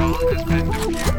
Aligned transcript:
has 0.00 0.44
been 0.44 1.09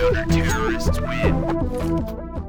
Counter-terrorists 0.00 0.98
win. 0.98 2.39